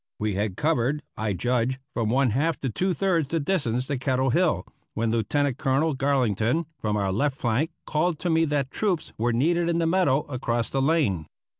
[0.17, 4.31] We had covered, I judge, from one half to two thirds the distance to Kettle
[4.31, 9.31] Hill when Lieutenant Colonel Garlington, from our left flank called to me that troops were
[9.31, 11.27] needed in the meadow across the lane.